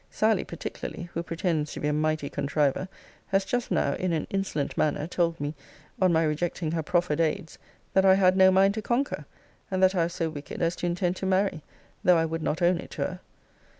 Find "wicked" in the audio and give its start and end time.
10.31-10.59